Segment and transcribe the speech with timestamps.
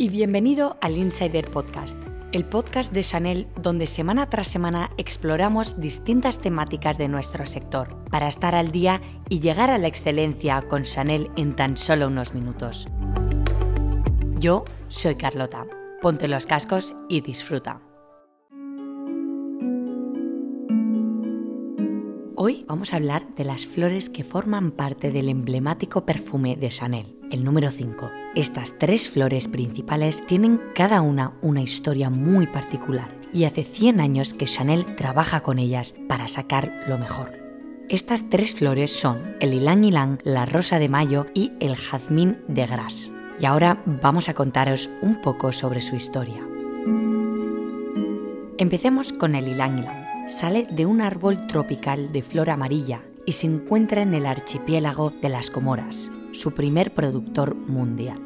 [0.00, 1.98] y bienvenido al Insider Podcast,
[2.32, 8.26] el podcast de Chanel donde semana tras semana exploramos distintas temáticas de nuestro sector para
[8.26, 12.88] estar al día y llegar a la excelencia con Chanel en tan solo unos minutos.
[14.38, 15.66] Yo soy Carlota.
[16.00, 17.82] Ponte los cascos y disfruta.
[22.42, 27.14] Hoy vamos a hablar de las flores que forman parte del emblemático perfume de Chanel,
[27.30, 28.10] el número 5.
[28.34, 34.32] Estas tres flores principales tienen cada una una historia muy particular y hace 100 años
[34.32, 37.34] que Chanel trabaja con ellas para sacar lo mejor.
[37.90, 42.66] Estas tres flores son el ylang ylang, la rosa de mayo y el jazmín de
[42.66, 43.12] gras.
[43.38, 46.42] Y ahora vamos a contaros un poco sobre su historia.
[48.56, 53.46] Empecemos con el ylang ylang sale de un árbol tropical de flor amarilla y se
[53.46, 58.18] encuentra en el archipiélago de las Comoras, su primer productor mundial.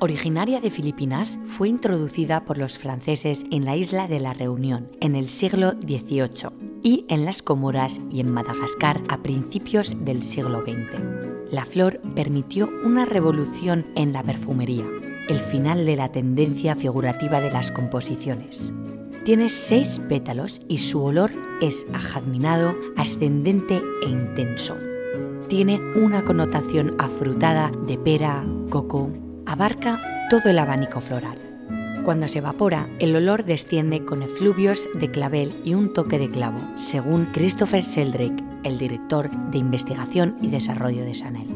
[0.00, 5.16] Originaria de Filipinas, fue introducida por los franceses en la isla de la Reunión en
[5.16, 6.50] el siglo XVIII
[6.82, 11.50] y en las Comoras y en Madagascar a principios del siglo XX.
[11.50, 14.84] La flor permitió una revolución en la perfumería,
[15.28, 18.72] el final de la tendencia figurativa de las composiciones.
[19.28, 24.74] Tiene seis pétalos y su olor es ajadminado, ascendente e intenso.
[25.48, 29.10] Tiene una connotación afrutada de pera, coco,
[29.44, 31.36] abarca todo el abanico floral.
[32.06, 36.62] Cuando se evapora, el olor desciende con efluvios de clavel y un toque de clavo,
[36.78, 41.48] según Christopher Sheldrake, el director de investigación y desarrollo de Chanel.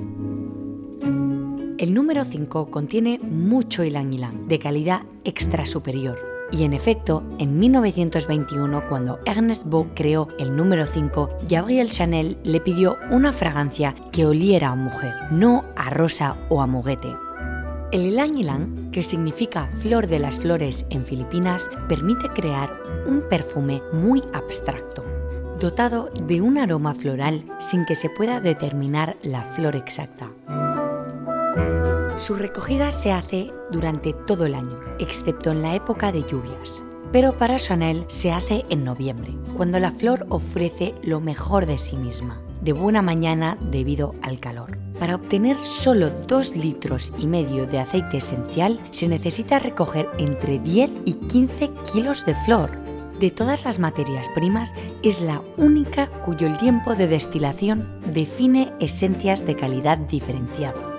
[1.78, 7.58] El número 5 contiene mucho ylang ylang, de calidad extra superior, y en efecto, en
[7.58, 14.26] 1921, cuando Ernest Beau creó el número 5, Gabriel Chanel le pidió una fragancia que
[14.26, 17.08] oliera a mujer, no a rosa o a moguete.
[17.90, 22.70] El ylang ylang, que significa flor de las flores en Filipinas, permite crear
[23.06, 25.04] un perfume muy abstracto,
[25.58, 30.30] dotado de un aroma floral sin que se pueda determinar la flor exacta.
[32.16, 36.84] Su recogida se hace durante todo el año, excepto en la época de lluvias.
[37.10, 41.96] Pero para Chanel se hace en noviembre, cuando la flor ofrece lo mejor de sí
[41.96, 44.78] misma, de buena mañana debido al calor.
[45.00, 50.90] Para obtener solo 2 litros y medio de aceite esencial se necesita recoger entre 10
[51.04, 52.70] y 15 kilos de flor.
[53.18, 59.56] De todas las materias primas es la única cuyo tiempo de destilación define esencias de
[59.56, 60.91] calidad diferenciada.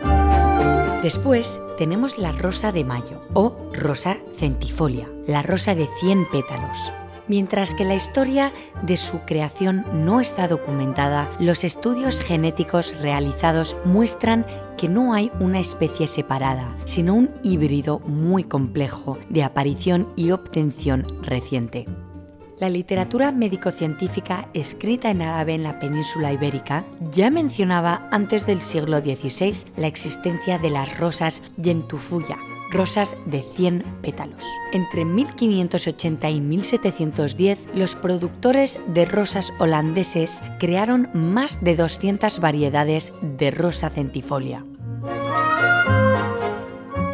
[1.03, 6.93] Después tenemos la rosa de mayo o rosa centifolia, la rosa de 100 pétalos.
[7.27, 8.53] Mientras que la historia
[8.83, 14.45] de su creación no está documentada, los estudios genéticos realizados muestran
[14.77, 21.21] que no hay una especie separada, sino un híbrido muy complejo de aparición y obtención
[21.21, 21.85] reciente.
[22.59, 28.99] La literatura médico-científica escrita en árabe en la península ibérica ya mencionaba antes del siglo
[28.99, 32.37] XVI la existencia de las rosas yentufuya,
[32.69, 34.45] rosas de 100 pétalos.
[34.71, 43.49] Entre 1580 y 1710, los productores de rosas holandeses crearon más de 200 variedades de
[43.49, 44.63] rosa centifolia.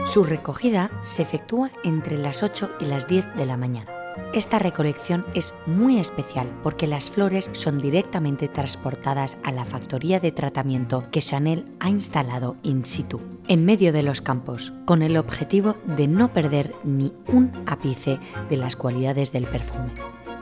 [0.06, 3.99] Su recogida se efectúa entre las 8 y las 10 de la mañana.
[4.34, 10.32] Esta recolección es muy especial porque las flores son directamente transportadas a la factoría de
[10.32, 15.76] tratamiento que Chanel ha instalado in situ, en medio de los campos, con el objetivo
[15.86, 18.20] de no perder ni un ápice
[18.50, 19.92] de las cualidades del perfume.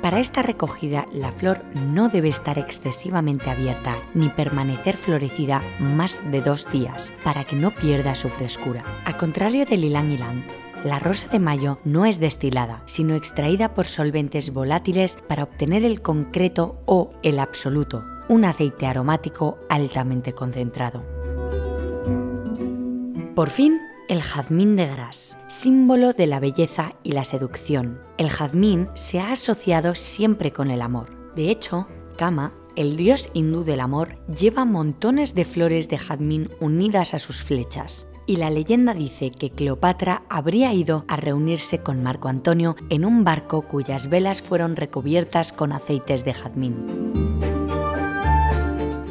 [0.01, 6.41] Para esta recogida, la flor no debe estar excesivamente abierta ni permanecer florecida más de
[6.41, 8.85] dos días para que no pierda su frescura.
[9.05, 10.43] A contrario del ylang ylang,
[10.87, 16.01] la rosa de mayo no es destilada, sino extraída por solventes volátiles para obtener el
[16.01, 21.03] concreto o el absoluto, un aceite aromático altamente concentrado.
[23.35, 28.01] Por fin, el jazmín de gras, símbolo de la belleza y la seducción.
[28.17, 31.09] El jazmín se ha asociado siempre con el amor.
[31.35, 31.87] De hecho,
[32.17, 37.43] Kama, el dios hindú del amor, lleva montones de flores de jazmín unidas a sus
[37.43, 43.05] flechas y la leyenda dice que Cleopatra habría ido a reunirse con Marco Antonio en
[43.05, 47.13] un barco cuyas velas fueron recubiertas con aceites de jazmín.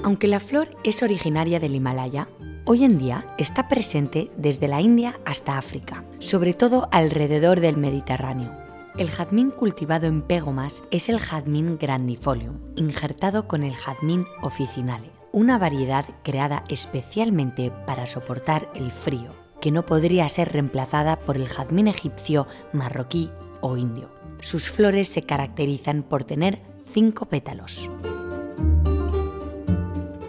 [0.04, 2.28] Aunque la flor es originaria del Himalaya,
[2.66, 8.52] hoy en día está presente desde la India hasta África, sobre todo alrededor del Mediterráneo.
[8.98, 15.58] El jazmín cultivado en Pegomas es el jazmín grandifolium, injertado con el jazmín officinale una
[15.58, 19.34] variedad creada especialmente para soportar el frío.
[19.60, 23.30] que no podría ser reemplazada por el jazmín egipcio, marroquí
[23.62, 24.10] o indio.
[24.40, 26.60] Sus flores se caracterizan por tener
[26.92, 27.90] cinco pétalos.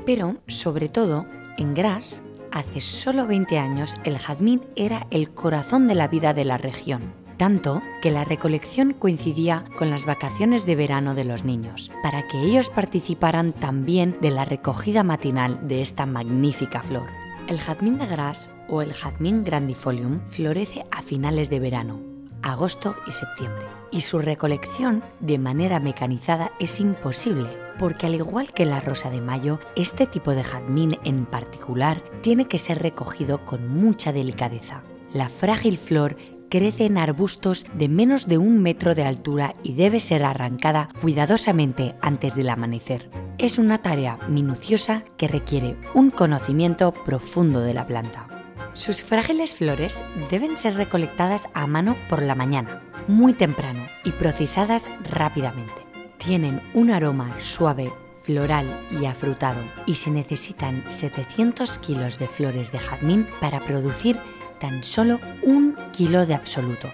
[0.05, 1.25] Pero, sobre todo,
[1.57, 6.45] en Gras, hace solo 20 años el jazmín era el corazón de la vida de
[6.45, 11.91] la región, tanto que la recolección coincidía con las vacaciones de verano de los niños,
[12.03, 17.07] para que ellos participaran también de la recogida matinal de esta magnífica flor.
[17.47, 21.99] El jazmín de Gras o el jazmín grandifolium florece a finales de verano,
[22.41, 28.65] agosto y septiembre, y su recolección de manera mecanizada es imposible porque al igual que
[28.65, 33.67] la rosa de mayo, este tipo de jazmín en particular tiene que ser recogido con
[33.67, 34.81] mucha delicadeza.
[35.13, 36.17] La frágil flor
[36.49, 41.95] crece en arbustos de menos de un metro de altura y debe ser arrancada cuidadosamente
[42.01, 43.09] antes del amanecer.
[43.37, 48.27] Es una tarea minuciosa que requiere un conocimiento profundo de la planta.
[48.73, 54.87] Sus frágiles flores deben ser recolectadas a mano por la mañana, muy temprano, y procesadas
[55.09, 57.91] rápidamente tienen un aroma suave,
[58.21, 58.65] floral
[58.99, 64.19] y afrutado y se necesitan 700 kilos de flores de jazmín para producir
[64.59, 66.87] tan solo un kilo de absoluto.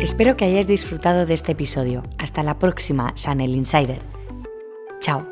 [0.00, 2.02] Espero que hayáis disfrutado de este episodio.
[2.18, 4.02] Hasta la próxima, Chanel Insider.
[4.98, 5.31] Chao.